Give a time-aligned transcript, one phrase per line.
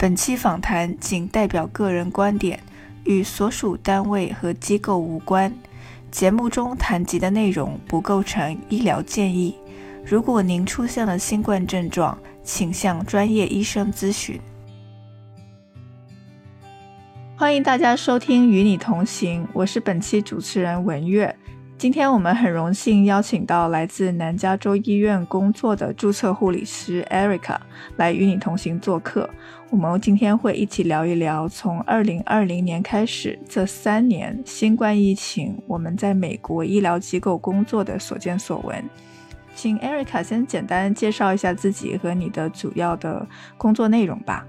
[0.00, 2.58] 本期访谈仅代表个人观点，
[3.04, 5.54] 与所属单位和机构无关。
[6.10, 9.54] 节目中谈及的内容不构成医疗建议。
[10.02, 14.40] 如果您出现了新冠症状，请向专业医生咨询。
[17.36, 21.36] 欢迎大家收听《与你同行》，我是本期主持人文月。
[21.80, 27.56] 今天我们很荣幸邀请到来自南加州医院工作的注册护理师 Erica
[27.96, 29.26] 来与你同行做客。
[29.70, 38.84] 我们今天会一起聊一聊从2020年开始这三年新冠疫情我们在美国医疗机构工作的所见所闻。
[39.54, 44.44] 请 Erica 先简单介绍一下自己和你的主要的工作内容吧。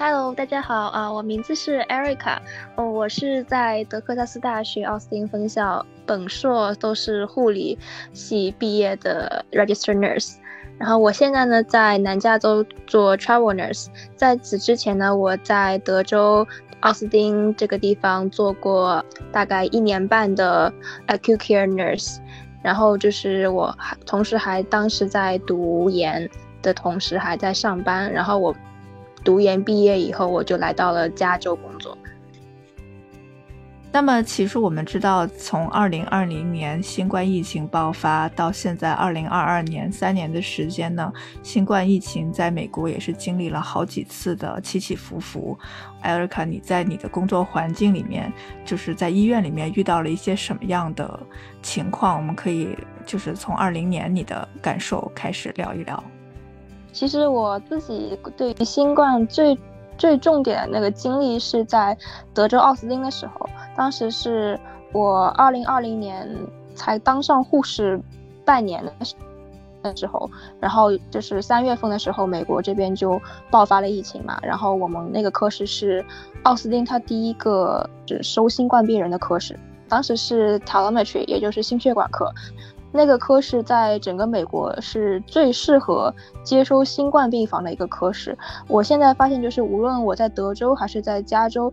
[0.00, 2.38] Hello，大家好啊，我名字是 Erica，
[2.76, 7.76] 哦，我是在德克萨斯大学奥斯汀分校本硕都是护理
[8.12, 10.36] 系毕业的 Registered Nurse，
[10.78, 16.46] 然后我现在呢在南加州做 Travel Nurse，在此之前呢我在德州
[16.78, 20.72] 奥斯汀这个地方做过大概一年半的
[21.08, 22.18] Acute Care Nurse，
[22.62, 26.30] 然后就是我还同时还当时在读研
[26.62, 28.54] 的同时还在上班，然后我。
[29.24, 31.96] 读研毕业以后，我就来到了加州工作。
[33.90, 41.10] 那么，其实我们知道，从二零二零年新冠疫情爆发到现在二零二二年三年的时间呢，
[41.42, 45.58] 新冠疫情在美国也是经历了好几次的起起伏伏。
[46.02, 48.30] 艾瑞卡，你在你的工作环境里面，
[48.62, 51.18] 就是在医院里面遇到了一些什么样的
[51.62, 52.18] 情况？
[52.18, 52.76] 我们可以
[53.06, 56.04] 就是从二零年你的感受开始聊一聊。
[56.98, 59.56] 其实我自己对于新冠最
[59.96, 61.96] 最重点的那个经历是在
[62.34, 64.58] 德州奥斯汀的时候，当时是
[64.92, 66.28] 我二零二零年
[66.74, 68.00] 才当上护士
[68.44, 68.84] 半年
[69.80, 76.04] 的时候，然后就是三月份的时候，美国这边就爆发了疫情嘛，然后我们那个科室是
[76.42, 79.56] 奥斯汀它第一个是收新冠病人的科室，
[79.88, 82.28] 当时是 telemetry，也就是心血管科。
[82.92, 86.12] 那个科室在整个美国是最适合
[86.42, 88.36] 接收新冠病房的一个科室。
[88.66, 91.72] 我现在发现，就是无论我在德州还是在加州，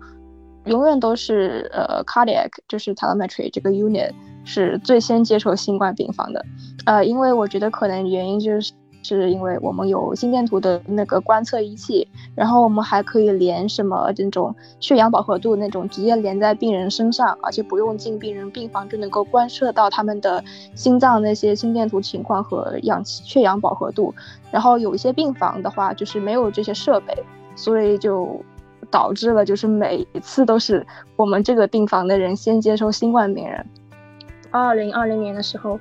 [0.66, 4.12] 永远都是呃 cardiac，就是 telemetry 这个 unit
[4.44, 6.46] 是最先接受新冠病房的。
[6.86, 8.74] 呃，因为我觉得可能原因就是。
[9.06, 24.12] 是因为我们有心电图的那个观测仪器，然后我们还可以连什么这种血氧饱和度那种直接连在病人身上，而且不用进病人病房就能够观测到他们的心脏那些心电图情况和氧气血氧饱和度。
[24.50, 27.16] 然后有一些病房的话就是没有这些设备，
[27.56, 28.42] 所以就
[28.90, 30.84] 导致了就是每一次都是
[31.16, 33.64] 我们这个病房的人先接收新冠病人。
[34.50, 35.80] 二零二零年的时候。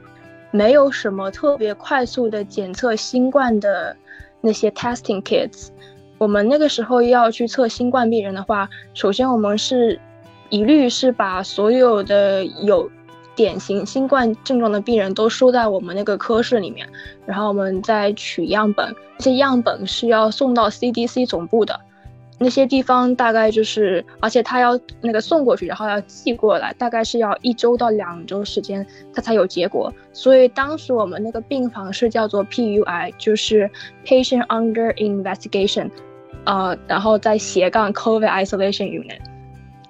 [0.54, 3.97] 没有什么特别快速的检测新冠的
[4.41, 5.70] 那些 testing kits。
[6.16, 9.98] 我们那个时候要去测新冠病人的话，首先我们是
[10.50, 12.88] 一律是把所有的有
[13.34, 16.88] 典型新冠症状的病人都收在我们那个科室里面，
[17.26, 21.81] 然后我们再取样本，这些样本是要送到 CDC 总部的。
[22.44, 29.91] 那些地方大概就是，而且他要那个送过去，然后要寄过来，大概是要一周到两周时间，他才有结果。
[30.12, 33.71] 所以当时我们那个病房是叫做 PUI，就是
[34.04, 35.88] Patient Under Investigation，
[36.44, 39.21] 呃，然后在斜杠 COVID Isolation Unit。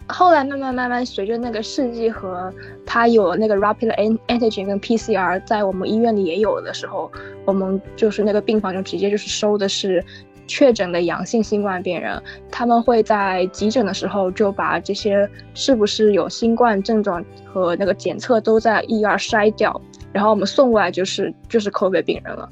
[0.06, 2.54] 后来慢慢慢慢随着那个试剂和
[2.86, 7.10] 它有那个 Rapid Antigen 跟 PCR 在我们医院里也有的时候，
[7.46, 10.04] 我们就是那个病房就直接就是收的是。
[10.46, 19.80] 确诊的阳性新冠病人，他们会在急诊的时候就把这些是不是有新冠症状和那个检测都在 ER 筛掉，
[20.12, 22.48] 然后我们送过来就是就是 COVID 病人了。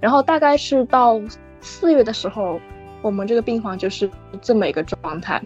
[0.00, 1.20] 然后大概是到
[1.60, 2.60] 四月的时候，
[3.02, 4.10] 我们这个病房就是
[4.40, 5.40] 这么一个状态。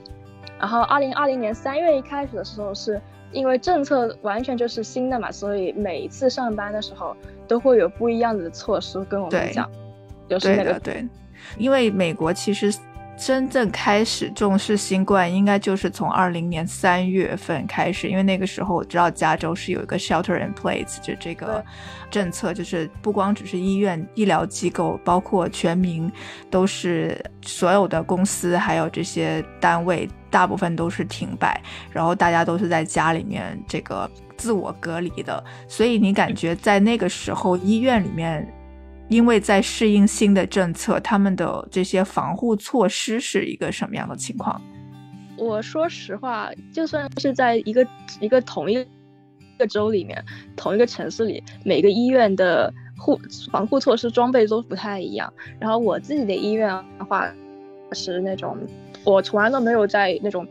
[0.59, 3.01] 然后二零二零年三月一开始的时候，是
[3.33, 7.15] 因为政策完全就是新的嘛，所以每一次上班的时候
[7.47, 9.71] 都会有不一样的措施跟我们讲，
[10.29, 11.07] 就是那个对。
[11.59, 12.75] 因为美国其实
[13.19, 21.65] 真正开始重视新冠，应该就是从二零年三月份开始，因为那个时候我知道加州是有一个 shelter in place 就这个
[22.11, 26.13] 政策，就是不光只是医院、医疗机构，包括全民
[26.51, 31.59] 都是所有的公司还有这些单位，大部分都是停摆，
[31.91, 38.47] 然后大家都是在家里面这个自我隔离的，所以你感觉在那个时候医院里面。
[39.09, 44.61] 因为在适应新的政策，他们的这些防护措施是一个什么样的情况？
[45.39, 47.87] 我说实话，就算是在一个
[48.21, 48.85] 一个同一
[49.59, 50.25] 个州里面，
[50.57, 53.21] 同一个城市里，每个医院的护
[53.53, 55.33] 防护措施装备都不太一样。
[55.61, 56.69] 然后我自己的医院
[56.99, 57.31] 的话，
[57.93, 58.57] 是那种
[59.05, 60.45] 我从来都没有在那种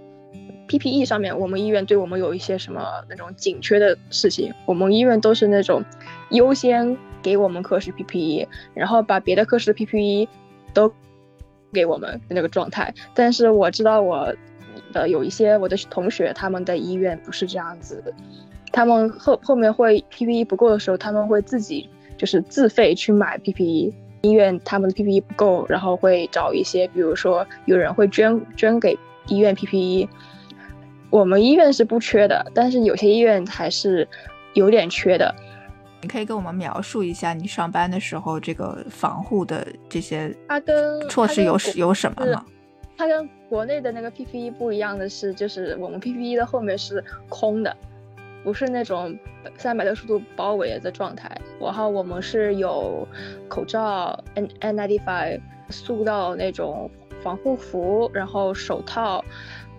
[0.67, 5.83] PPE 上面，我们医院对我们有一些什么那种紧缺的事情，我们医院都是那种
[6.29, 6.97] 优先。
[7.25, 10.29] 给我们科室 PPE，然后把别的科室的 PPE
[10.75, 10.93] 都
[11.73, 12.93] 给我们的那个状态。
[13.15, 14.31] 但是我知道我
[14.93, 18.13] 的有一些我的同学，他们的医院不是这样子的，
[18.71, 23.91] 他们后后面会 PPE 不够的时候，他们会自己就是自费去买 PPE。
[24.21, 28.95] 医院他们的 PPE 不够，然后会找一些，比如说有人会捐捐给
[29.27, 30.07] 医院 PPE。
[31.09, 34.07] 我们医院是不缺的，但是有些医院还是
[34.53, 35.33] 有点缺的。
[36.01, 42.45] 你可以跟我们描述一下你上班的时候这个防护的这些它跟措施有有什么吗？
[42.97, 47.75] 它跟国内的那个 PPE 不一样的是，就是我们 PPE 的后面是空的，
[48.43, 49.17] 不是那种
[49.57, 51.29] 三百六十度包围的状态。
[51.59, 53.07] 然后我们是有
[53.49, 56.89] 口罩 N N95 塑料那种
[57.21, 59.23] 防护服，然后手套，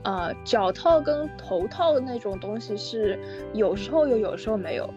[0.03, 3.19] 呃，脚套跟头套的那种东西是
[3.55, 4.93] 有时候有，有时候没有。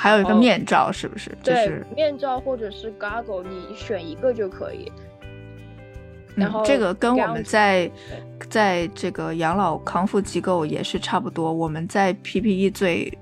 [0.00, 1.30] 还有一个面罩，是不是？
[1.44, 4.90] 对，面罩或者是 goggle，你选一个就可以。
[6.34, 7.90] 然后这个跟我们在
[8.48, 11.52] 在这个养老康复机构也是差不多。
[11.52, 13.12] 我们在 PPE 最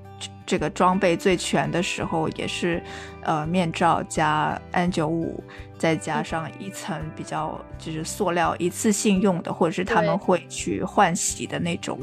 [0.48, 2.82] 这个装备最全的时候，也是
[3.22, 5.34] 呃面罩加 N95。
[5.78, 12.00] 再加上一层比较就是塑料一次性用的，或者是他们会去换洗的那种，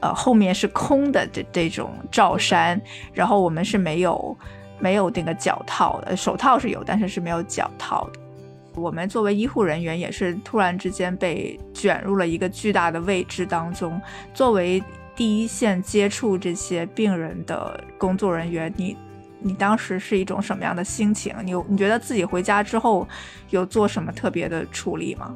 [0.00, 2.80] 呃，后面是空的这这种罩衫，
[3.12, 4.36] 然后我们是没有
[4.80, 8.18] 没有那个脚套的，手套是有，但是是没有脚套的。
[8.74, 14.00] 我们作为医护人员，也是突然之间被卷入了一个巨大的未知当中。
[14.34, 14.82] 作为
[15.14, 18.96] 第一线接触这些病人的工作人员，你。
[19.44, 21.34] 你当时是一种什么样的心情？
[21.44, 23.04] 你你觉得自己回家之后
[23.50, 25.34] 有做什么特别的处理吗？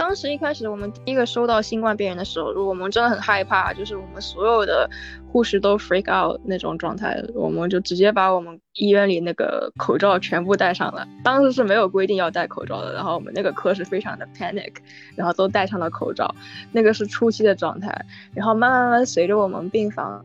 [0.00, 4.88] 当时一开始我们第一个收到新冠病人的时候，我们真的很害怕，就是我们所有的
[5.30, 11.06] 护士都 freak out 那种状态，我们就直接把我们医院里那个口罩全部戴上了。
[11.22, 14.72] 当时是没有规定要戴口罩的，然后我们那个科是非常的 panic，
[15.16, 16.34] 然后都戴上了口罩。
[16.72, 17.94] 那个是初期的状态，
[18.32, 20.24] 然后慢慢慢慢随着我们病房。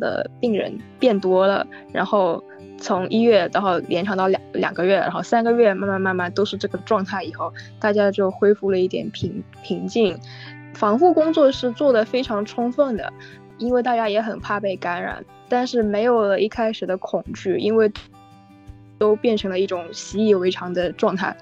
[0.00, 2.42] 的病人变多了，然后
[2.82, 7.50] 从一月然后延长到两两个月，然后三个月，慢慢慢慢都是这个状态以后，
[7.80, 10.18] 大家就恢复了一点平平静，
[10.74, 13.10] 防护工作是做的非常充分的，
[13.56, 17.90] 因为大家也很怕被感染，但是没有了一开始的恐惧，因为
[18.98, 21.34] 都变成了一种习以为常的状态。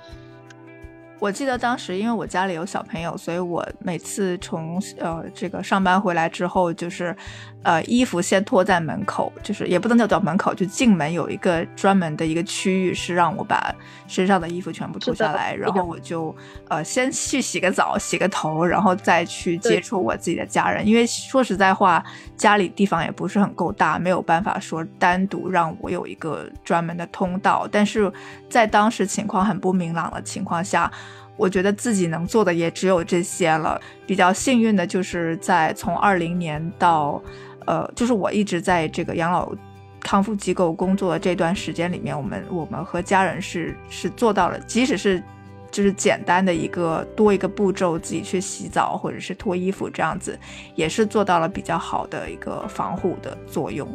[1.18, 7.14] 我记得当时，因为我家里有小朋友，所以我每次从呃这个上班回来之后，就是，
[7.62, 13.74] 呃衣服先脱在门口，就是也不能叫到门口，就进门有一个专门的一个区域，是让我把
[14.06, 16.34] 身上的衣服全部脱下来，然后我就
[16.68, 20.86] 呃先去洗个澡、洗个头，然后再去接触我自己的家人。
[20.86, 22.02] 因为说实在话，
[22.36, 27.68] 家里地方也不是很够大，没有办法说单独让我有一个专门的通道。
[27.70, 28.10] 但是
[28.48, 30.90] 在当时情况很不明朗的情况下。
[31.36, 33.80] 我觉得自己能做的也只有这些了。
[34.06, 37.18] 比较幸运的就是在从二零年到，
[37.66, 39.52] 呃，就是我一直在这个养老
[40.00, 45.22] 康复机构工作这段时间里面，我们我们和家人是是做到了，即使是
[45.70, 50.38] 就是简单的一个多一个步骤，自己去洗澡或者是脱衣服这样子，
[50.74, 53.86] 也是做到了比较好的一个防护的作用。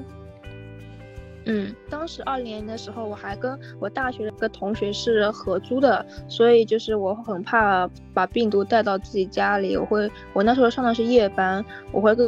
[1.47, 9.77] 嗯，当时二零年的时候，我还跟我大学的一个同学是合租的，所以就是我很怕把病毒带到自己家里。
[9.77, 12.27] 我会，我那时候上的是夜班，我会跟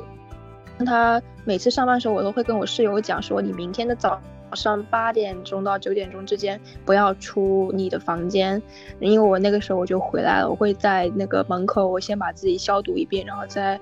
[0.86, 4.22] 他每次上班的时候，我都会跟我室友讲说，你明天的早
[4.54, 8.62] 上八点钟到九点钟之间不要出你的房间，
[9.00, 13.80] 因为我那个时候我就回来了，我会在那个门口，我先把自己消毒一遍，然后再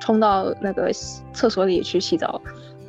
[0.00, 0.90] 冲到那个
[1.32, 2.40] 厕所里去洗澡。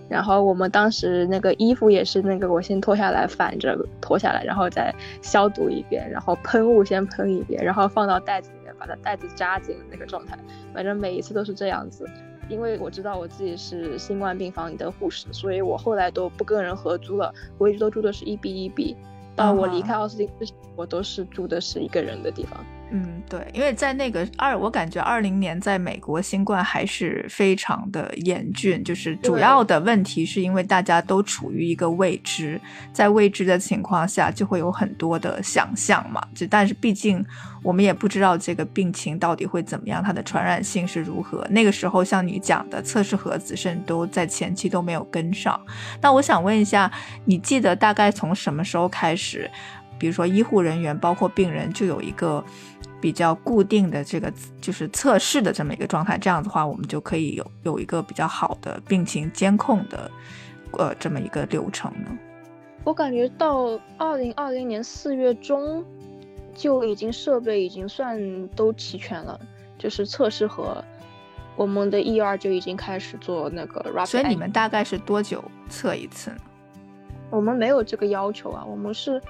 [0.07, 10.35] 然后我们当时那个衣服也是那个我先脱下来反着脱下来，然后再消毒一遍，然后喷雾先喷一遍，然后放到袋子里面，把它袋子扎紧那个状态。
[10.73, 12.09] 反正每一次都是这样子。
[12.49, 18.97] 因为我知道我自己是新冠病房里的护士，所以我后来都不跟人合租了，我一直都住的是一 B 一 B。
[19.35, 22.65] 到我离开奥斯汀之前，我都是住的是一个人的地方。
[22.91, 32.59] 嗯，对，因为在那个二，我感觉二零年在美国新冠还是非常的严峻，就是主要的问题是因为大家都处于一个未知，
[32.91, 36.19] 在未知的情况下就会有很多的想象嘛。
[36.33, 37.23] 就但是毕竟
[37.61, 41.45] 我们也不知道这个病情到底会怎么样，它的传染性是如何。
[41.51, 45.59] 那个时候像你讲的测试盒子甚至都在前期都没有跟上。
[46.01, 46.91] 那我想问一下，
[47.25, 49.47] 你记得大概从什么时候开始，
[49.99, 52.43] 比如说医护人员包括病人就有一个。
[53.01, 60.11] 比较固定的这个就是测试的这么一个状态，这样子的话，我们就可以有有一个比较好的病情监控的，
[60.73, 62.11] 呃，这么一个流程呢。
[62.83, 65.83] 我感觉到二零二零年四月中
[66.53, 69.39] 就已经设备已经算都齐全了，
[69.77, 70.83] 就是测试和
[71.55, 74.05] 我们的 ER 就已经开始做那个 rapid。
[74.07, 76.37] 所以你们大概是多久测一次呢？
[77.29, 79.21] 我们没有这个要求啊，我们是。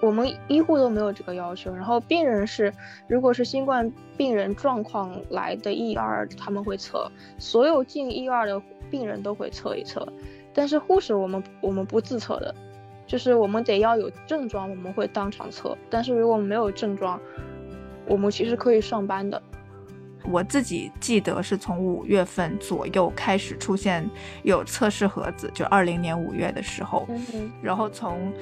[0.00, 2.72] 我们医护都没有这个要求，然后病人是，
[3.08, 10.06] 如果是新冠病人状况来的 ER，，他们会测，所有进 ER 的病人都会测一测，
[10.54, 12.54] 但是护士我们我们不自测的，
[13.08, 17.20] 就是我们得要有症状，我们会当场测，但是如果没有症状，
[18.06, 19.42] 我们其实可以上班的。
[20.30, 24.08] 我自己记得是从五月份左右开始出现
[24.44, 27.04] 有测试盒子，就二零年五月的时候，
[27.60, 28.32] 然后从。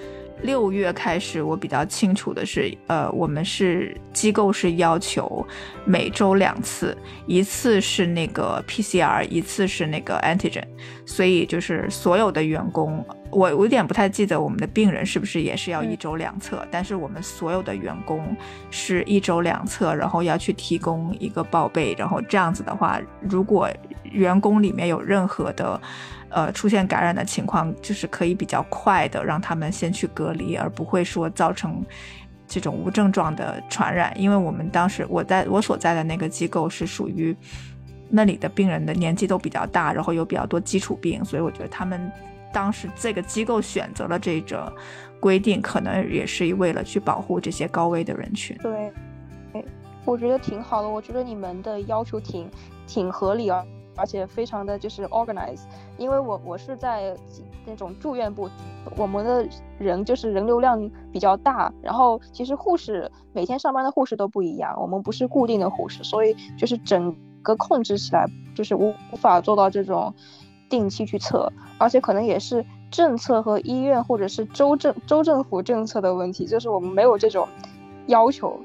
[0.42, 5.44] 六月开始，我比较清楚的是，呃，我们是机构是要求
[5.84, 10.64] 每周两次，一次是那个 PCR，一次是那个 antigen，
[11.04, 18.36] 所以就是所有的员工，我有点不太记得我们的病人是不是也是要一周两测，但是我们所有的员工
[18.70, 23.68] 是一周两测，然后要去提供一个报备，然后这样子的话，如果
[24.16, 25.80] 员工里面有任何的。
[26.28, 31.82] 呃，出现感染的情况，就是可以比较快的让他们先去隔离，而不会说造成
[32.48, 34.12] 这种无症状的传染。
[34.20, 37.34] 因为我们当时我在我所在的那个机构是属于
[38.10, 42.10] 那里的病人的年纪都比较大，然后有比较多基础病，所以我觉得他们
[42.52, 44.70] 当时这个机构选择了这个
[45.20, 48.54] 规定，可能也是为了去保护这些高危的人群。
[48.58, 48.92] 对，
[50.04, 52.50] 我觉得挺好的，我觉得你们的要求挺
[52.86, 53.64] 挺合理啊。
[53.96, 55.62] 而且非常的就是 organize，
[55.98, 57.16] 因为我我是在
[57.64, 58.48] 那种住院部，
[58.96, 59.48] 我们的
[59.78, 70.14] 人就是人流量比较大，然后其实护士每天上班的护士都不一样，我们不是固定的护士，所以就是整个控制起来就是无无法做到这种
[70.68, 77.48] 定期去测，而且可能也是政策和医院或者是州政州政府政策的问题，就是我们没有这种
[78.06, 78.60] 要求。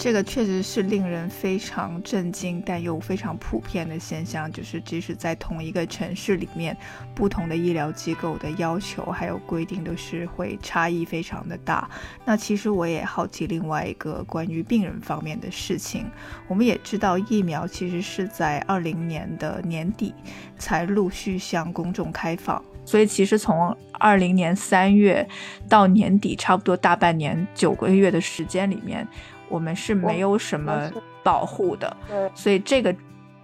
[0.00, 6.74] 这个确实是令人非常震惊，但又非常普遍的现象，就是即使在同一个城市里面，
[7.14, 11.86] 不同的医疗机构的要求还有规定都是会差异非常的大。
[12.24, 16.06] 那其实我也好奇另外一个关于病人方面的事情，
[16.48, 20.14] 我们也知道疫苗其实是在二零年的年底
[20.56, 25.28] 才陆续向公众开放，所以其实从二零年三月
[25.68, 29.06] 到年底，差不多大半年九个月的时间里面。
[29.50, 30.88] 我们是没有什么
[31.22, 31.96] 保护的，
[32.34, 32.94] 所以这个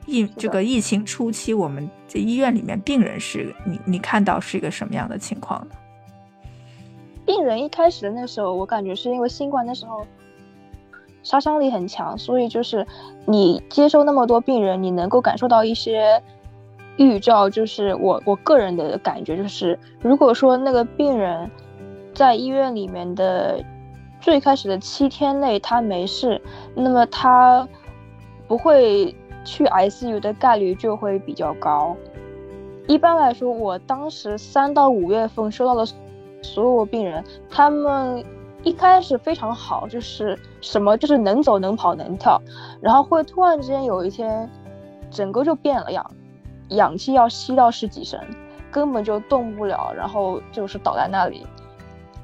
[0.06, 5.74] 疫这个疫情初期，我们在医院里面病人是你你看到是一个什么样的情况呢？
[7.26, 10.06] 病人一开始的那时候，我感觉是因为新冠的时候
[11.24, 12.86] 杀伤力很强，所以就是
[13.26, 16.22] 你接收那么多病人，你能够感受到一些
[16.96, 17.50] 预兆。
[17.50, 21.50] 就是我我个人的感觉就是，如果说那个病人
[22.14, 23.60] 在医院里面的。
[24.26, 26.42] 最开始的七天内他没事，
[26.74, 27.64] 那么他
[28.48, 29.14] 不会
[29.44, 31.96] 去 ICU 的概率就会比较高。
[32.88, 35.86] 一般来说，我当时三到五月份收到的
[36.42, 38.24] 所有病人，他们
[38.64, 42.42] 一开始非常好，就是什么就是能走能跑能跳，
[42.80, 44.50] 然后会突然之间有一天，
[45.08, 46.04] 整个就变了样，
[46.70, 48.20] 氧气要吸到十几升，
[48.72, 51.46] 根本就动不了，然后就是倒在那里。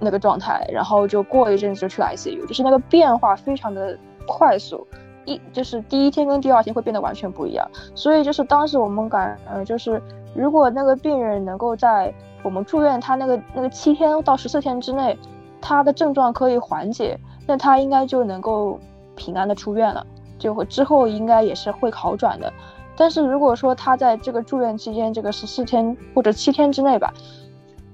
[0.03, 4.87] 那个状态，然后就过一阵子就去 ICU，就是那个变化非常的快速，
[5.25, 10.03] 一就是第一天跟第二天会变得完全不一样，所以就是当时我们感，呃，就是
[10.35, 15.17] 如果那个病人能够在我们住院，他那个那个七天到十四天之内，
[15.61, 18.79] 他的症状可以缓解，那他应该就能够
[19.15, 20.05] 平安的出院了，
[20.39, 22.53] 就会之后应该也是会好转的。
[22.97, 27.15] 但是如果说他在这个住院期间，这个十四天或者七天之内吧，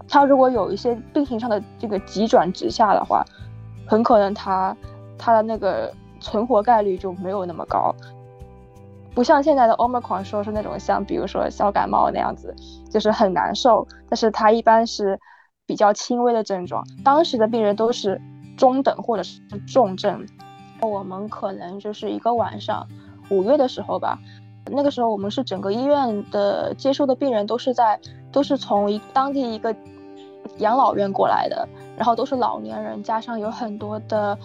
[0.08, 3.24] 他如果有一些病情上的这个急转直下的话，
[3.86, 4.76] 很可能他
[5.18, 7.94] 他的那个存活概率就没有那么高。
[9.14, 12.54] 不像现在的 Omicron 说是那种像比如说小感冒那样子，
[12.88, 15.18] 就是很难受，但是它一般是
[15.66, 16.84] 比较轻微的症状。
[17.04, 18.20] 当时的病人都是
[18.56, 20.24] 中等或者是重症，
[20.80, 22.86] 我们可能就是一个晚上，
[23.28, 24.18] 五月的时候吧，
[24.66, 27.98] 那个时候我们是整个医院的接收的病人都是在
[28.30, 29.74] 都是从一当地一个
[30.56, 34.38] 养老院过来的，然后都是老年人，加上有很多的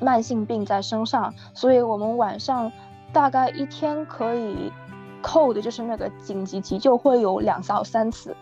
[0.00, 2.72] 慢性病在身上，所以我们晚上。
[3.14, 4.72] 大概一天可以
[5.20, 8.34] 扣的就是那个紧急急救会有两到三次，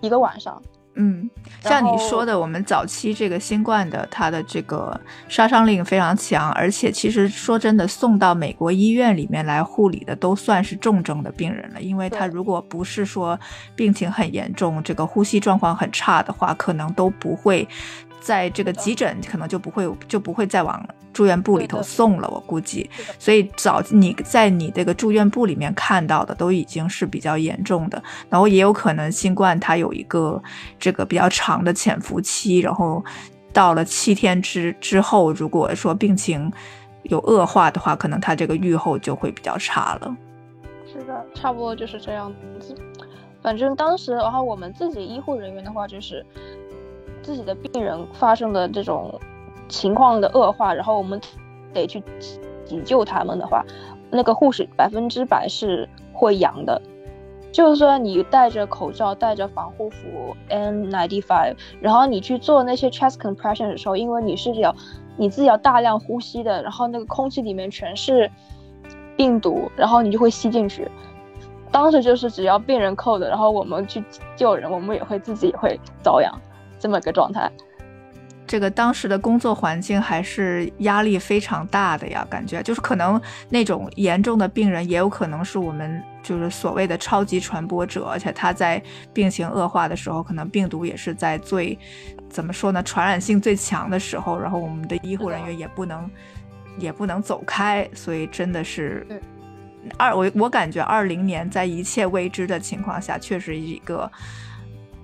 [0.00, 0.62] 一个晚上。
[0.94, 1.28] 嗯，
[1.62, 13.38] 像你说的，我们早期这个新冠的，它的这个杀伤力非常强，而且其实说真的，送到美国医院里面来护理的都算是重症的病人了，因为他如果不是说
[13.74, 17.66] 病情很严重，这个呼吸状况很差的话，可能都不会
[18.22, 20.82] 在这个急诊，可能就不会就不会再往。
[21.12, 22.88] 住院部里头送了，我估计，
[23.18, 30.42] 所以早你在你这个住院部里面看到的都已经是比较严重的，然后也有可能新冠它有一个
[30.78, 33.04] 这个比较长的潜伏期，然后
[33.52, 36.50] 到了七天之之后，如果说病情
[37.02, 40.16] 有恶化的话，可能它这个愈后就会比较差了。
[40.90, 42.74] 是的，差不多就是这样子。
[43.42, 46.24] 反正当时，然后我们自己医护人员的话，就是
[47.22, 49.18] 自己的病人发生的这种。
[49.68, 51.18] 情况的恶化，然后我们
[51.72, 52.02] 得去
[52.66, 53.64] 急救他们的话，
[54.10, 56.82] 那个护士百分之百是会阳的。
[57.52, 64.74] 就算你戴着口罩、戴着防护服 N95，然后你去做那些 chest compression 的时候，因为你是要
[65.16, 68.30] 你自己要大量呼吸的，然后那个空气里面全是
[69.16, 70.86] 病毒，然后你就会吸进去。
[71.70, 74.04] 当时就是只要病人扣的，然后我们去
[74.36, 76.30] 救人，我们也会自己也会遭殃，
[76.82, 77.48] 这么个状态。
[78.44, 88.82] 这个当时的工作环境还是压力非常大的呀，感觉就是可能那种严重的病人也有可能是我们就是所谓的超级传播者，而且他在
[89.14, 91.78] 病情恶化的时候，可能病毒也是在最
[92.28, 96.10] 怎么说呢，传染性最强的时候，然后我们的医护人员也不能
[96.76, 99.06] 也不能走开，所以真的是
[99.96, 104.10] 二我我感觉二零年在一切未知的情况下，确实一个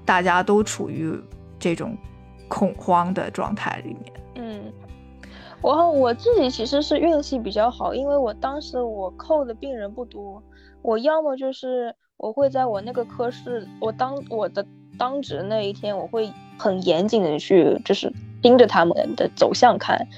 [0.04, 1.18] 大家都处于
[1.58, 1.96] 这种。
[2.50, 4.72] 恐慌的状态里面，嗯，
[5.60, 10.42] 我我自己其实是运气比较好，因为我当时我扣的病人不多，
[10.80, 14.64] 我要么就是我会在我那个科室，我当我的
[14.98, 20.08] 当值那一天，我会很严谨的去就是盯着他们的走向看，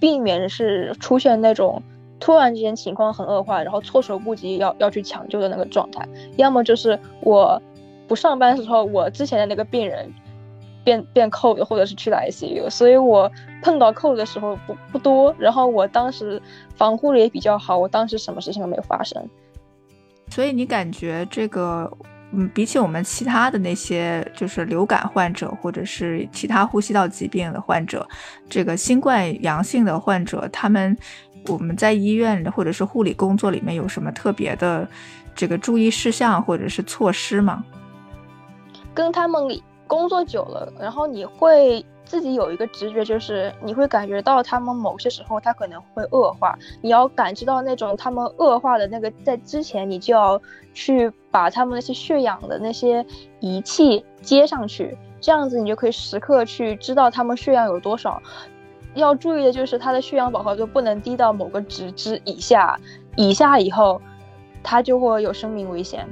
[0.00, 1.82] 避免是出现那种
[2.18, 7.60] 突然之间情况很恶化，然后措手不及要要去抢救的那个状态，要么就是我
[8.08, 10.10] 不上班的时候，我之前的那个病人。
[10.86, 13.28] 变变扣的，或者是去了 ICU，所以我
[13.60, 15.34] 碰到扣的时候不不多。
[15.36, 16.40] 然后我当时
[16.76, 19.20] 防护的也比较好，我当时什么事情都没有发生。
[20.30, 21.90] 所以你感觉这个，
[22.30, 28.06] 嗯，比起我们其他的那些就是流感患者或者是其他呼吸道疾病的患者，
[28.48, 30.96] 这个新冠阳性的患者，他们
[31.48, 34.88] 我们在医院或者是护理工作里面有什么特别的
[35.34, 37.64] 这个注意事项或者是措施吗？
[38.94, 39.42] 跟他们。
[39.86, 50.40] 工作久了，然后你会自己有一个直觉，就是你会感觉到他们某些时候他可能会恶化，你要感知到那种他们恶化的那个，在之前你就要
[50.74, 53.04] 去把他们那些血氧的那些
[53.40, 58.20] 仪器接上去，这样子你就可以时刻去知道他们血氧有多少。
[58.94, 62.80] 要注意的就是他的血氧饱和度不能低到某个值之以下，
[63.14, 64.00] 以下以后，
[64.62, 66.08] 他就会有生命危险。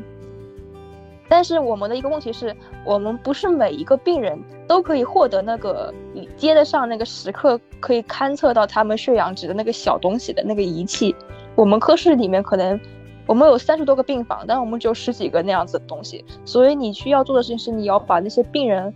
[1.28, 5.92] 但是我们的一个问题是，我们不是每一个病人都可以获得那个
[6.36, 11.14] 接得上那个时刻可以勘测到他们血氧值的那个小东西的那个仪器。
[11.54, 12.78] 我们科室里面可能
[13.26, 16.24] 我们有三十多个病房，但我们只有十几个那样子的东西。
[16.44, 18.92] 所以你需要做的事情是，你要把那些病人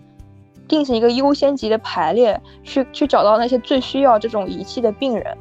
[0.69, 5.37] 进行一个优先级的排列，去去找到那些最需要这种仪器的病人。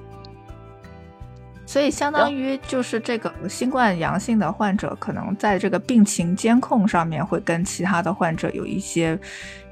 [1.68, 9.20] 所以相当于就是这个新冠阳性的患者，可能在这个病情监控上面会跟其他的患者有一些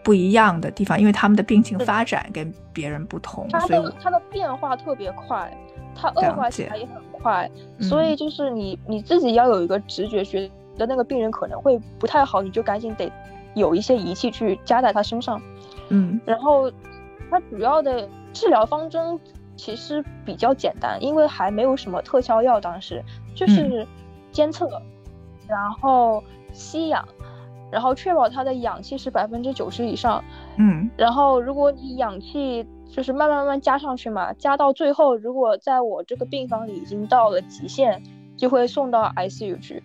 [0.03, 5.49] 不一样的地方，因为他们的病情发展跟别人不同，他的他的变化特别快，
[5.95, 13.09] 他恶化起来也很快，所以就是你你自己要有一个直觉，觉得那个病人可能会不太好，你就赶紧得
[13.53, 15.41] 有一些仪器去加在他身上，
[15.87, 16.69] 嗯，然后
[17.31, 19.17] 他主要的治疗方针。
[19.55, 23.87] 其实比较简单，因为还没有什么特效药，当时就是
[24.31, 24.81] 监测，
[25.47, 27.07] 然后吸氧，
[27.71, 30.23] 然后确保它的氧气是百分之九十以上。
[30.57, 38.01] 嗯，然后如果你氧气就是慢慢慢慢加上去嘛，加到最后，如果在我这个病房里已经到了极限，
[38.37, 39.83] 就会送到 ICU 去。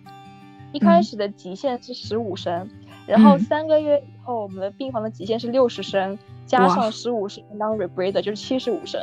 [0.73, 2.69] 一开始的极限是十五升，
[3.05, 9.01] 然后三个月以后，我们的病房的极限是六十升，加上十五升当 rebreather 就是七十五升。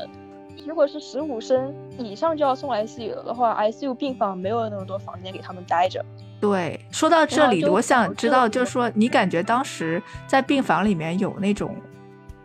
[0.66, 6.04] 如果是十五升以上就要送 ICU 的话，ICU 病房没有那么多房间给他们待着。
[6.40, 11.74] 对，说到这里，我想知道，就是说你感觉当时在病房里面有那种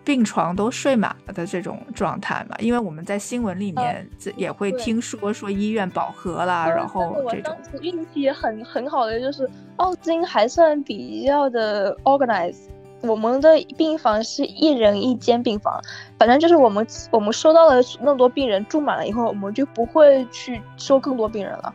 [0.03, 2.55] 病床都睡满了的这种状态吗？
[2.59, 7.55] 因为我们在新闻里面也会听说说医院饱和了，然后这种。
[7.81, 12.69] 运气也很很好的，就是奥金还算比较的 organized。
[13.03, 15.81] 我们的病房是一人一间病房，
[16.17, 21.73] 反正就是我们我们收到了那么多病人住满了以后，我们就不会去收更多病人了。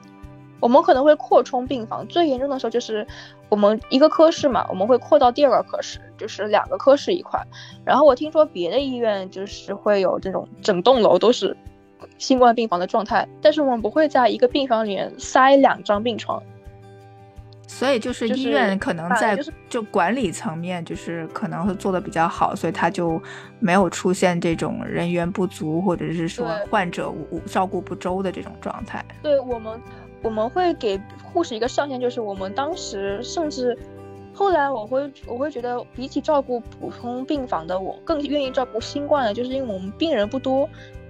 [0.60, 3.06] 我们可能会扩充病房，最严重的时候就是
[3.50, 7.38] 我们一个科室嘛，我们会扩到第二个科室，就是两个科室一块。
[7.84, 11.54] 然后我听说别的医院就是会有这种整栋楼都是
[12.16, 16.42] 新冠病房的状态，但是我们不会在一个病房里面塞两张病床。
[17.70, 23.22] 所以就是医院可能在就管理层面，就是可能会做的比较好，所以他就
[23.60, 27.12] 没有出现这种人员不足或者是说患者
[27.46, 29.04] 照顾不周的这种状态。
[29.22, 29.80] 对我们，
[30.22, 33.78] 我们会给护士一个上限，就是我们当时甚至
[34.32, 40.66] 后来我会我会觉得，比起照顾普通病房的，我更愿意照顾新冠的，就是因为我们病人不多，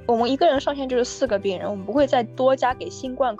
[0.06, 3.36] 我们一个人上限就是四个病人，我们不会再多加给新冠。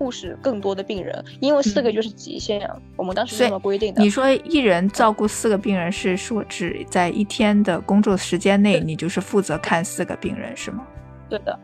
[0.00, 2.74] 护士更多的病人，因为四个就是极限啊。
[2.96, 4.02] 我们当时这么规定的。
[4.02, 10.86] 你说一人照顾四个病人，是说只在一天的工作时间内，你就是负责看四个病人，是吗？
[11.28, 11.58] 对的。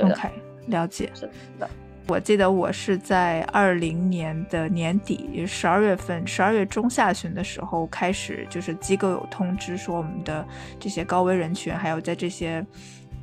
[0.00, 0.28] OK，
[0.66, 1.10] 了解。
[1.14, 1.66] 是的。
[2.06, 10.46] 我记得我是在二零年的年底，十二月份，十二月中下旬的时候开始，就是机构有通知说，我们的
[10.78, 12.62] 这些高危人群，还有在这些。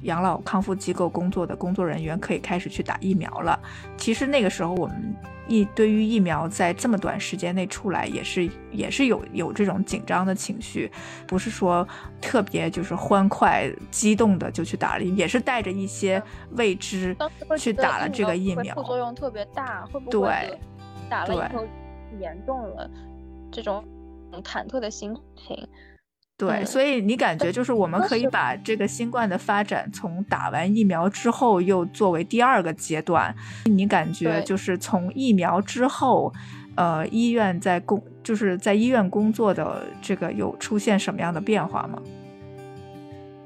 [0.02, 3.60] 养老康复机构工作的工作人员可以开始去打疫苗了。
[3.98, 5.16] 其实那个时候，我们
[5.48, 10.92] 疫对于疫苗在这么短时间内出来，也是也是有有这种紧张的情绪，
[11.28, 11.88] 不是说
[12.22, 17.16] 特别就是欢快激动的就去打了，也是带着一些未知
[17.58, 20.60] 去打了这个疫苗，副作用特别大，会不会
[21.10, 21.64] 打了以后
[22.20, 22.90] 严重了？
[23.52, 23.84] 这种
[24.44, 25.68] 忐忑的心情。
[26.38, 33.34] 对，所以你感觉就是我们可以把这个新冠的发展从打完疫苗之后又作为第二个阶段。
[33.66, 36.34] 你感觉就是从疫苗之后，
[36.76, 42.02] 呃，医院在工就是在医院工作的这个有出现什么样的变化吗？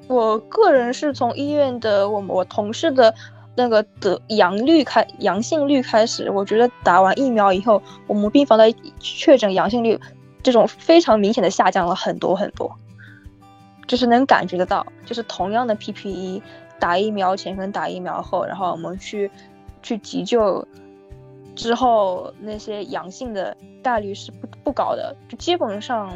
[0.08, 3.14] 我个人是从医院的我我同事的
[3.56, 10.00] 那个得阳率开阳性率开始，我觉得打完疫苗以后，我们病房的确诊阳性率。
[10.42, 12.74] 这种非常明显的下降了很多很多，
[13.88, 16.42] 就是能感觉得到，就是同样的 PPE，
[16.80, 19.30] 打疫苗前跟打疫苗后，然后我们去
[19.82, 20.66] 去急救
[21.56, 26.12] 之后，那些阳性的概率是不不高的，就基本上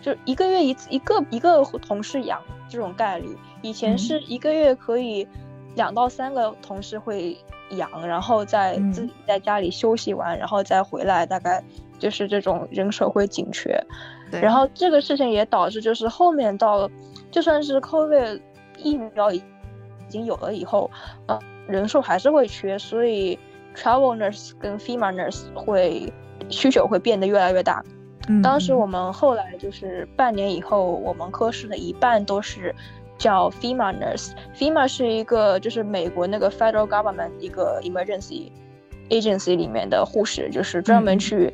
[0.00, 5.28] 就一个月一次，一个一个同事阳这种概率，以前是一个月可以
[5.74, 7.36] 两到三个同事会
[7.70, 11.62] 阳，然后在自己在家里休息完，然后再回来，大概。
[12.00, 13.78] 就是这种人手会紧缺，
[14.40, 16.90] 然后这个事情也导致，就是后面到，
[17.30, 18.40] 就算是 COVID
[18.78, 19.42] 疫苗已
[20.08, 20.90] 经有了以后，
[21.26, 23.38] 呃，人数还是会缺，所以
[23.76, 26.10] travel nurse 跟 FEMA nurse 会
[26.48, 27.84] 需求会变得越来越大。
[28.42, 32.74] 当时我们后来就是半年以后，我们科室的一半都是
[33.20, 38.50] 叫 FEMA nurse，FEMA 是一个就是美国那个 federal government 一个 emergency。
[39.10, 41.52] agency 里面的护士就是专门去，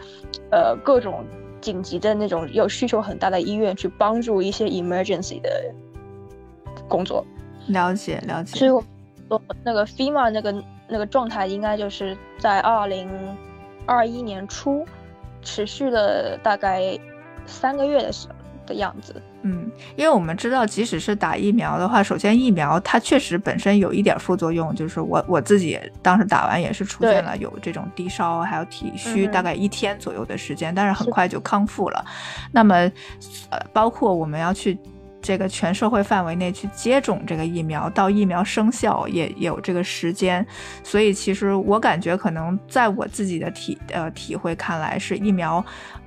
[0.50, 1.24] 呃，各种
[1.58, 5.50] 紧急的那种有需求很大的医院去帮助一些 emergency 的
[6.86, 7.24] 工作。
[7.68, 8.58] 了解了解。
[8.58, 8.84] 所以，
[9.30, 13.08] 我那个 FEMA 那个那个状态应该就是在二零
[13.86, 14.84] 二一年初
[15.40, 16.98] 持续了大概
[17.46, 18.28] 三个月的时
[18.66, 19.14] 的样子。
[19.48, 32.04] 嗯，因为我们知道，即使是打疫苗的话，首先疫苗它确实本身有一点副作用，就是我我自己当时打完也是出现了有这种低烧，还有体虚，大概一天左右的时间，但是很快就康复了。
[32.50, 32.74] 那么，
[33.50, 34.76] 呃，包括我们要去
[35.26, 40.46] 这个全社会范围内去接种这个疫苗，到疫苗生效也有这个时间，
[40.84, 45.64] 所以其实我感觉可能在我自己的体呃体会看来，是疫苗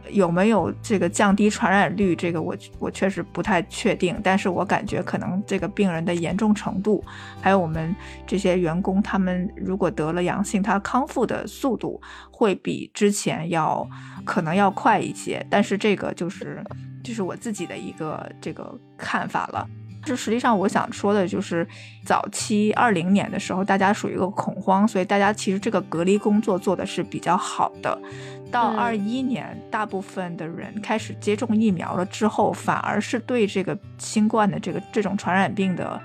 [0.10, 7.04] 有没有这个降低传染率，这个我我确实不太确定，但是我感觉可能这个病人的严重程度，
[7.42, 7.94] 还有我们
[8.26, 12.02] 这些员工他们如果得了阳性，他康复的速度
[12.32, 13.86] 会比之前要
[14.24, 16.64] 可能要快一些，但是这个就是。
[17.04, 19.68] 这是我自己的一个这个看法了。
[20.02, 21.68] 这实际上我想说的就是，
[22.06, 28.02] 早期二零年的时候，大家属于一个恐慌，所以大家其实这个隔离工作做的是比较好的。
[28.50, 36.02] 到二一年，大部分的人开始接种疫苗了之后，反而是对这个新冠的这个这种传染病的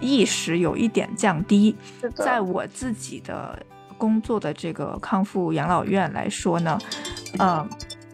[0.00, 1.76] 意识有一点降低。
[2.14, 3.60] 在我自己的
[3.98, 6.78] 工作的这个康复养老院来说呢，
[7.40, 7.68] 嗯，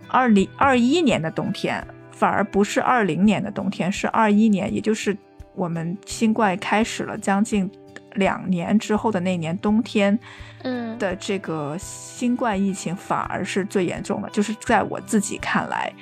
[0.09, 1.87] 二零二一年的冬天。
[2.23, 5.17] 反而不是二零年的冬天，是二一年，也就是
[5.57, 7.69] 我们新冠开始了将近
[8.13, 10.17] 两年之后的那年冬天，
[10.63, 15.93] 嗯的这个新冠疫情反而是最严重的，就是在我自己看来，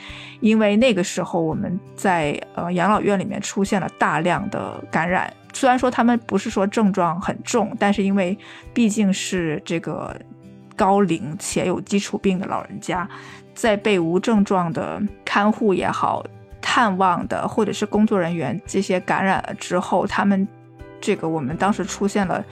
[0.40, 8.37] 因为那个时候我们在呃养老院里面出现了大量的感染，虽然说他们不是说症状很重，但是因为
[8.74, 10.14] 毕竟是这个
[10.76, 13.09] 高龄且有基础病的老人家。
[13.54, 16.24] 在被无症状的看护也好、
[16.62, 20.46] 探望的或者是工作人员这些感染了之后，他们
[21.00, 22.44] 这个我们当时出现了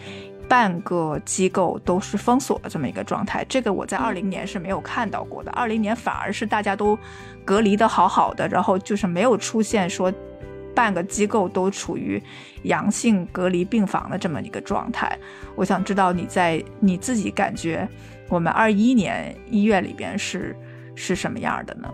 [0.49, 3.45] 半个机构都是封锁的这么一个状态。
[3.49, 6.99] 这个我在二零年是没有看到过的，二零年反而是大家都
[7.45, 10.13] 隔离的好好的，然后就是没有出现说
[10.75, 12.23] 半个机构都处于
[12.63, 15.19] 阳性隔离病房的这么一个状态。
[15.55, 17.89] 我想知道你在你自己感觉
[18.29, 20.57] 我们二一年医院里边是。
[20.99, 21.89] 是什么样的呢？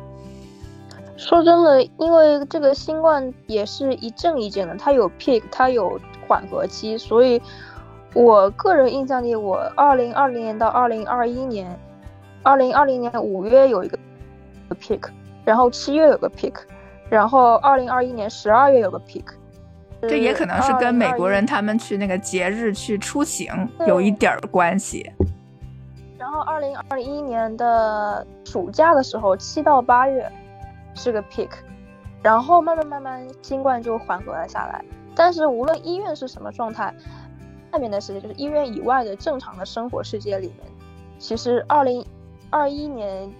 [1.16, 7.40] 说真的，因为这个新冠也是一阵一阵的，它有 peak，它有缓和期，所以
[8.14, 11.78] 我个人印象里，我二零二零年到二零二一年，
[12.42, 13.96] 二零二零年五月有一个
[14.80, 15.02] peak，
[15.44, 16.54] 然后七月有个 peak，
[17.08, 19.24] 然后二零二一年十二月有个 peak。
[20.02, 23.48] 这也可能是跟美国人他们去那个节日去出行
[23.86, 25.10] 有一点儿关系。
[26.24, 30.26] 然后，二零二一年的暑假的时候，七到八月
[30.94, 31.50] 是个 peak，
[32.22, 34.82] 然后慢慢慢慢，新冠就缓和了下来。
[35.14, 36.94] 但是，无论医院是什么状态，
[37.72, 40.60] 外面的世界就是医院以外的正常的生活世界里面，
[41.18, 42.02] 其实二零
[42.48, 43.30] 二一年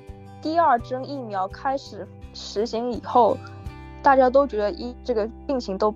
[0.43, 3.39] 第二针疫苗开始实行以后，
[4.03, 5.91] 大家都觉得一这个病情都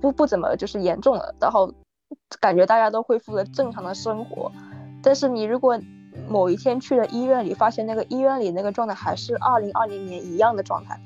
[0.00, 1.68] 不不怎么就是严重了，然后
[2.38, 4.52] 感觉大家都恢复了正常的生活。
[5.02, 5.76] 但是你如果
[6.26, 10.98] 某一天去了医院里，发现那个医院里那个状态还是二零二零年一样的状态。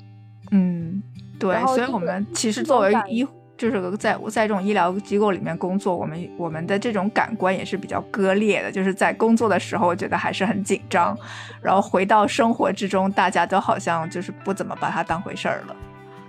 [0.51, 1.01] 嗯，
[1.39, 3.25] 对，所以我们其实作为医，
[3.57, 8.71] 就是在在这种医疗机构里面工作，我们我们的这种感官也是比较割裂的。
[8.71, 11.17] 就是在工作的时候觉得还是很紧张，
[11.61, 15.75] 然后回到生活之中，大家都好像就是不怎么把它当回事儿了。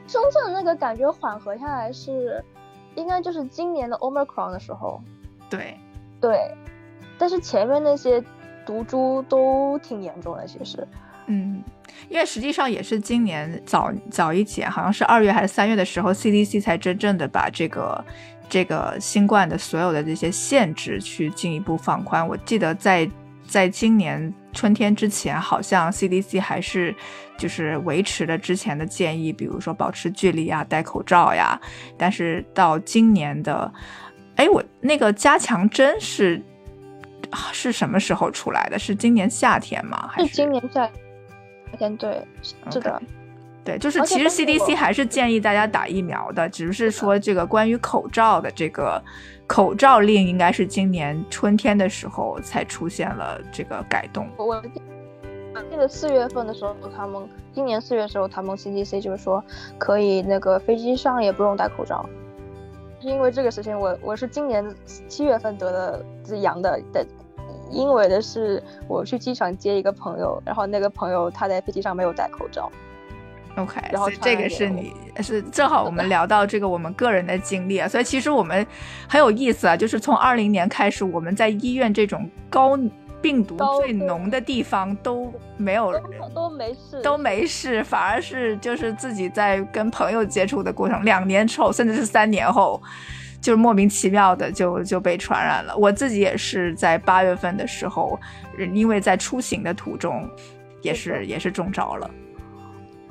[0.07, 2.43] 真正那个感觉缓和下来是，
[2.95, 5.01] 应该就是今年的 Omicron 的时候。
[5.51, 5.77] 对，
[6.21, 6.55] 对，
[7.19, 8.23] 但是前面那些。
[8.65, 10.87] 毒株都挺严重的，其实，
[11.27, 11.63] 嗯，
[12.09, 18.05] 因为实际上也是今年早早一节，好像是二月还是三月的时候，CDC 才真正的把这个
[18.49, 22.27] 这个新冠的所有的这些限制去进一步放宽。
[22.27, 23.09] 我记得在
[23.47, 26.95] 在今年春天之前，好像 CDC 还是
[27.39, 31.61] 就是维持了之前的建议，比如说保持距离啊、戴口罩呀。
[31.97, 33.73] 但是到今年的，
[34.37, 36.43] 哎，我那个加强针是。
[37.53, 38.79] 是什么时候出来的？
[38.79, 40.09] 是今年夏天吗？
[40.11, 40.89] 还是今年夏
[41.79, 41.97] 天？
[41.97, 42.23] 对，
[42.71, 43.03] 是的，
[43.65, 49.03] 对，就是其实 CDC 还是建议大家打疫苗的，只是说这个关于口罩的这个
[49.47, 54.29] 口罩令，应该是今年春天的时候才出现了这个改动。
[54.37, 54.63] 我
[55.71, 59.43] 记得四月份的时候，他们今年四月的时候，他们 CDC 就是说
[59.79, 62.05] 可以那个飞机上也不用戴口罩。
[63.01, 64.65] 是因为这个事情，我我是今年
[65.09, 67.07] 七月份得的阳的的。
[67.75, 72.71] 因为的是我去机场接一个朋友，然后那个朋友他在飞机上没有戴口罩。
[73.57, 78.67] OK，然后这个是你是正好我们聊到这个我们个人的经历啊，所以其实我们
[79.09, 82.77] 很有意思啊，就是从二零年开始，我们在医院这种高
[83.23, 85.93] 病毒最浓的地方都没有
[86.35, 92.83] 都没事都没事，反而是就是自己在跟朋友接触的过程，两年之后甚至是三年后。
[93.45, 95.77] 就是莫名其妙的就就被传染了。
[95.77, 98.19] 我自己也是在八月份的时候，
[98.73, 100.27] 因为在出行的途中，
[100.81, 102.11] 也是也是中招了。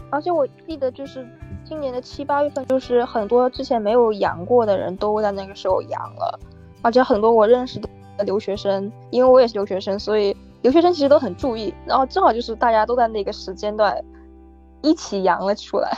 [0.09, 1.23] 而且我记得就是
[1.63, 6.39] 今年的七八月份，就是很多之前没有阳过的人都在那个时候阳了，
[6.81, 7.79] 而且很多我认识
[8.17, 13.95] 的留学生，因为我也是留学生，所以留学生其实都很注意，然后正好就是大家都在那个时间段
[14.81, 15.95] 一起阳了出来。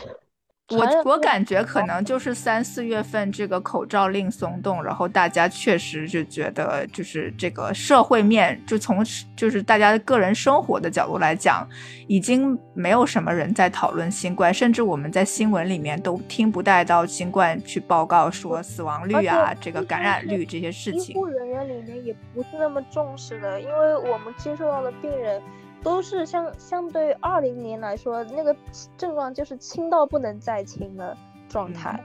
[0.71, 11.67] 我我感觉可能就是三四月份这个口罩令松动，然后大家确实就觉得就是这个社会面，就从就是大家个人生活的角度来讲，
[12.07, 21.13] 已经没有什么人在讨论新冠，甚至我们在新闻里面都听不带到新冠去报告说死亡率啊，这个感染率这些事情。
[21.13, 25.39] 医护人员里面也不是那么重视的，因为我们接触到的病人。
[25.85, 28.55] 都是相相对二零年来说，那个
[28.97, 31.15] 症状就是轻到不能再轻的
[31.47, 32.03] 状态。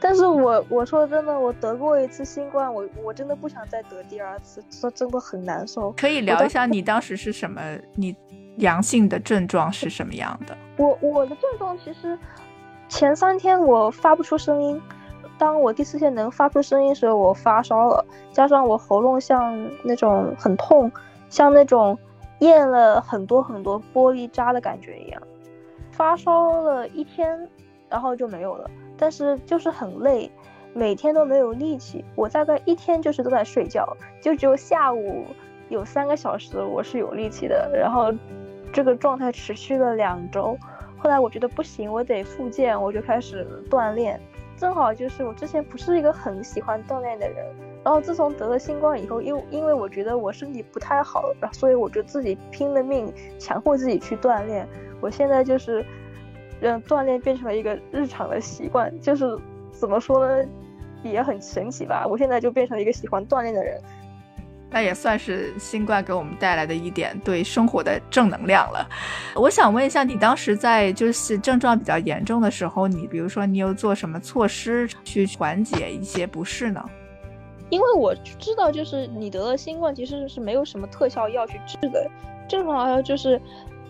[0.00, 5.92] 但是我我说真的，我得过一次新冠，我我真的不想再得第二次，这真的很难受。
[5.92, 7.62] 可以聊一下你当时是什么？
[7.94, 8.16] 你
[8.56, 10.58] 阳性的症状是什么样的？
[10.76, 12.18] 我我的症状其实
[12.88, 14.82] 前三天我发不出声音，
[15.38, 20.90] 当我第四天能发出声音时，我发烧了，加上我喉咙像那种很痛，
[21.30, 21.96] 像那种。
[22.40, 25.22] 咽了很多很多玻璃渣的感觉一样，
[25.90, 27.48] 发烧了一天，
[27.88, 28.70] 然后就没有了。
[28.96, 30.30] 但是就是很累，
[30.74, 32.04] 每天都没有力气。
[32.14, 35.24] 我大概一天就是都在睡觉，就只有下午
[35.68, 37.70] 有三个小时我是有力气的。
[37.72, 38.12] 然后
[38.72, 40.56] 这个状态持续了两周，
[40.98, 44.20] 后来我觉得不行，我得复健，我就开始锻炼。
[44.56, 47.46] 正好就是我之前不是一个很喜欢锻炼的人。
[47.88, 54.68] 然后自从得了新冠以后，因因为我觉得我身体不太好，所以我就自己拼了命，强迫自己去锻炼。
[55.00, 55.82] 我现在就是，
[56.60, 59.24] 让锻炼变成了一个日常的习惯，就是
[59.72, 60.46] 怎么说呢，
[61.02, 62.06] 也很神奇吧。
[62.06, 63.80] 我现在就变成了一个喜欢锻炼的人。
[64.68, 68.86] 那也算是新冠给我们带来的一点对生活的正能量了。
[69.34, 76.84] 我想问一下，你当时在就是症状比较严重的时候，你比如说你有做什么措施去缓解一些不适呢？
[77.70, 82.10] 因为我知道，就是你得了新冠，其实是没有什么特效药去治的，
[82.48, 83.40] 正常就是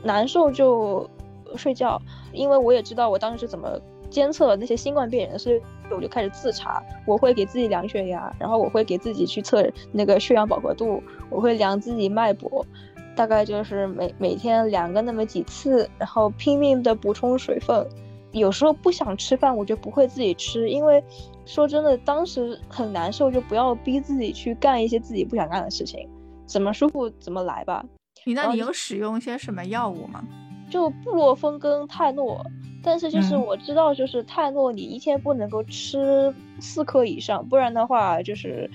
[0.02, 1.08] 难受就
[1.54, 2.00] 睡觉。
[2.32, 3.78] 因为我也知道我当时是怎么
[4.10, 5.60] 监测那些新冠病人，所以
[5.90, 6.82] 我就开始自查。
[7.06, 12.66] 我会给自己量血压，然后我会给自己去测那个血氧饱和度，我会量自己脉搏，
[13.14, 17.86] 大概就是每每天量个那么几次，然后拼命的补充水分。
[18.32, 21.02] 有时候不想吃饭，我就不会自己吃，因为。
[21.48, 26.06] 说真的，当时很难受，就不要逼自己去干一些自己不想干的事情，
[26.44, 27.82] 怎么舒服怎么来吧。
[28.26, 30.22] 你那里有使用一些什么药物吗？
[30.68, 32.44] 就布洛芬跟泰诺，
[32.82, 38.70] 但是就是我知道，就是泰诺你一天不能够吃四颗以上，不然的话就是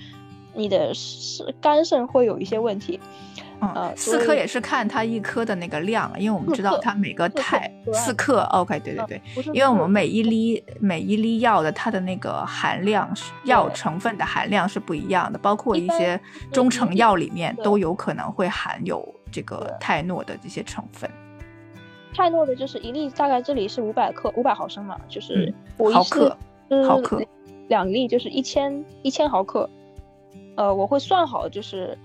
[0.52, 2.98] 你的肾肝肾会有一些问题。
[3.74, 9.22] 嗯，四颗也是看它一颗的那个量，因为我们知道它每个肽四克，OK，对对对，
[9.52, 13.08] 因为我们每一粒每一粒药的它的那个含量
[13.44, 16.20] 药成分的含量是不一样的，包括一些
[16.52, 21.10] 中成药里面都有可能会含有这个泰诺的这些成分。
[22.14, 25.52] 泰诺的就是一粒大概这里是五百克，五百毫升嘛，就是
[25.92, 26.36] 毫克，
[26.86, 27.22] 毫克，
[27.68, 29.68] 两粒就是一千一千毫克，
[30.56, 31.98] 呃，我会算好就是。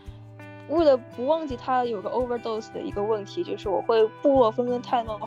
[0.70, 5.20] 为了不忘记它有个 overdose 的一个问题，就是我会布洛芬跟泰诺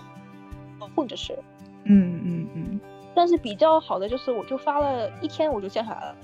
[0.95, 1.37] 混着吃。
[1.85, 2.81] 嗯嗯嗯。
[3.15, 6.17] 但是比较好的就是，我就发了一天，我就降下来了。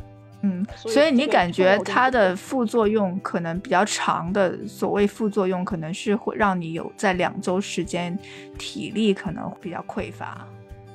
[0.43, 8.17] 嗯，所以你感觉它的副作用可能比较长的，所谓副作用可能是会让你有在两周时间
[8.57, 10.47] 体力可能比较匮乏。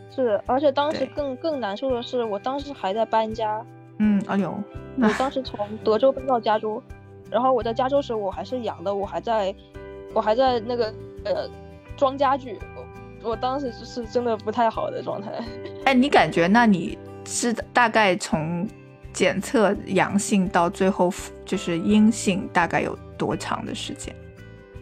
[0.09, 3.63] 是，而且当时更更难受的是，我当时还在搬家。
[3.99, 4.57] 嗯，哎呦，
[4.97, 6.81] 我当时从德州搬到加州。
[7.33, 9.53] 然后我在加州时，我还是阳的，我还在，
[10.13, 10.93] 我还在那个
[11.25, 11.49] 呃
[11.97, 12.59] 装家具，
[13.23, 15.43] 我当时是真的不太好的状态。
[15.85, 18.69] 哎，你感觉那你是大概从
[19.11, 21.11] 检测阳性到最后
[21.43, 24.13] 就是阴性，大概有多长的时间？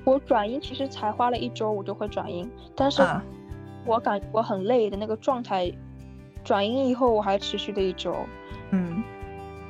[0.04, 3.02] 我转阴其实才花了一周，我就会转阴，但是
[3.86, 5.72] 我感我很累的那个状态，
[6.44, 8.14] 转阴以后我还持续了一周。
[8.72, 9.02] 嗯。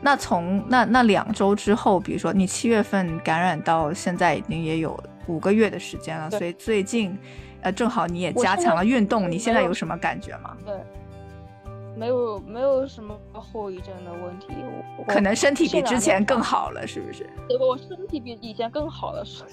[0.02, 7.16] 那从那那两周之后，比如说你七月份感染到现在已经也有五个月的时间了，所以最近，
[7.62, 10.58] 呃，正好你也加强了运动，你现在有什么感觉吗？
[10.66, 10.74] 对，
[11.96, 14.48] 没有没有什么后遗症的问题，
[15.08, 17.30] 可能身体比之前更好了，是不是？
[17.48, 19.44] 对，我身体比以前更好了，是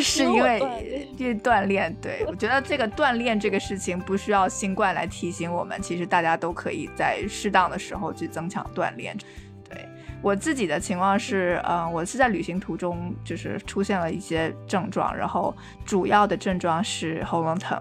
[0.00, 1.94] 是因为因为锻炼。
[2.02, 9.16] 对我觉得这个锻炼这个事情不需要新冠来提醒我们，其实大家都可以在适当的时候去增强锻炼。
[10.22, 15.54] 我自己的情况是，嗯，我是在旅行途中就是出现了一些症状，然后
[15.84, 17.80] 主要的症状是喉咙疼，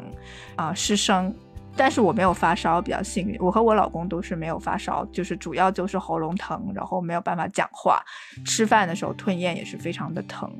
[0.55, 1.33] 啊，失声，
[1.75, 3.35] 但是我没有发烧，比较幸运。
[3.39, 7.99] 我和我老公都是没有发烧，就是主要就是喉咙疼，然后没有办法讲话，
[8.45, 10.51] 吃饭的时候吞咽也是非常的疼。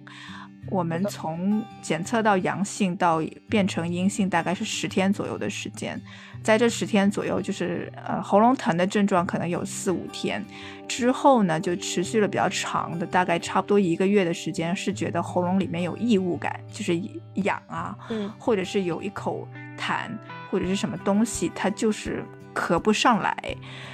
[0.70, 5.99] 我们从检测到阳性到变成阴性，大概是十天左右的时间。
[6.41, 10.43] 在这十天左右，就是呃喉咙疼的症状可能有四五天，
[10.88, 16.99] 之后呢就持续了比较长的，大概差不多一个月的时间，是觉得喉咙里面有异物感，就是
[17.36, 20.09] 痒啊，嗯，或者是有一口痰
[20.51, 23.36] 或者是什么东西，它就是咳不上来，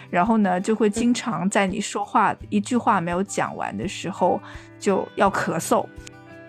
[0.09, 4.41] 然后呢就会经常在你说话一句话没有讲完的时候
[4.77, 5.85] 就要咳嗽。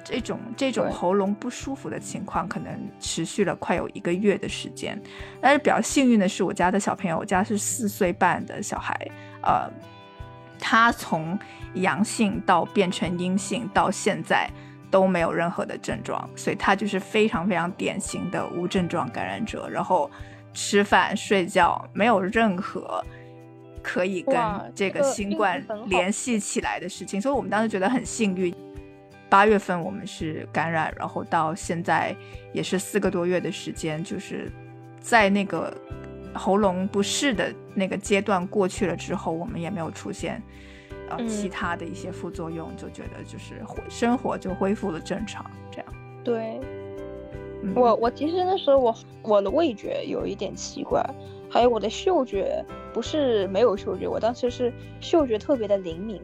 [0.05, 5.01] 这种这种喉咙不舒服的情况，可能持续了快有一个月的时间。
[5.41, 8.95] 但是比较幸运的是，我家的小朋友，我家是四岁半的小孩，
[9.43, 9.71] 呃，
[10.59, 11.39] 他从
[11.75, 14.51] 阳性到变成阴性到现在
[14.91, 19.69] 都没有任何的症状，所以他就是非常非常典型的无症状感染者。
[19.69, 20.11] 然后
[20.53, 23.03] 吃饭、睡觉没有任何
[23.83, 24.37] 可以跟
[24.75, 28.55] 这个新冠联系起来的事情，所以我们当时觉得很幸运。
[29.33, 32.15] 八月份我们是感染，然后到现在
[32.53, 34.53] 也是四个多月的时间，就是
[35.01, 35.73] 在那个
[36.35, 40.43] 喉咙不适的那个阶段过去了之后，我们也没有出现
[41.09, 43.55] 呃其他的一些副作用，就觉得就是
[43.89, 45.51] 生活就恢复了正常。
[45.71, 45.87] 这样。
[46.23, 46.61] 对，
[47.75, 51.03] 我我其实那时候我我的味觉有一点奇怪，
[51.49, 52.63] 还有我的嗅觉
[52.93, 54.71] 不是没有嗅觉，我当时是
[55.01, 56.21] 嗅觉特别的灵敏。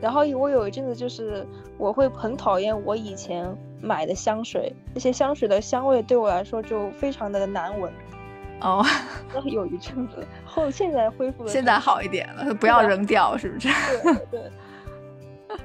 [0.00, 1.46] 然后我有一阵子就是
[1.78, 3.46] 我会很讨厌我以前
[3.80, 7.92] 买的香水，那些香水的香味对我来说就非常的难闻。
[8.60, 8.84] 哦，
[9.44, 13.68] 有一阵子后现在恢复了，现在好一点了，不要扔掉，是不是？
[14.02, 14.40] 对对。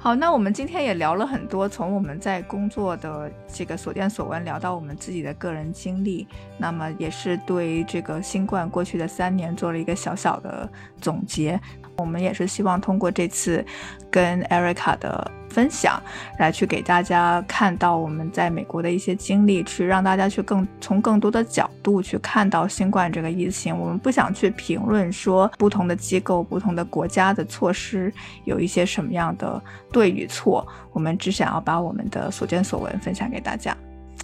[0.00, 10.68] 好，那我们今天也聊了很多，从我们在工作的这个所见所闻聊到我们自己的个人经历，那么也是对这个新冠过去的三年做了一个小小的
[11.00, 11.60] 总结。
[11.98, 13.64] 我们也是希望通过这次
[14.10, 16.00] 跟 Erica 的分享，
[16.38, 23.76] 来去给大家看到我们在美国的一些经历，去让大家去更从更多的角度去看到新冠这个疫情。
[23.76, 28.12] 我们不想去评论说不同的机构、不同的国家的措施
[28.44, 29.60] 有一些什么样的
[29.92, 33.76] 对与错，我们只想要把我们的所见所闻分享给大家。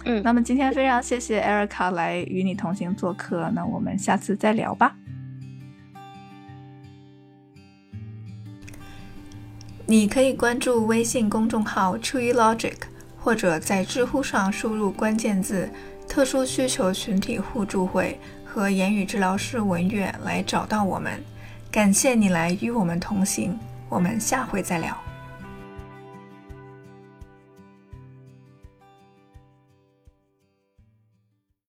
[0.05, 4.95] 嗯，那么今天非常谢谢 Erica 来与你同行做客，那我们下次再聊吧。
[9.87, 12.73] 你可以关注微信公众号 Tree Logic，
[13.19, 15.69] 或者在知乎上输入关键字
[16.09, 21.23] “特殊需求群体互助会”和言语治疗师文月来找到我们。
[21.69, 23.55] 感谢你来与我们同行，
[23.87, 25.04] 我们下回再聊。